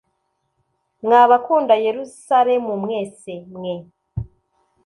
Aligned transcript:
Mwa 1.03 1.21
bakunda 1.31 1.73
Yerusalemu 1.85 2.73
mwese 2.83 3.33
mwe 3.53 3.73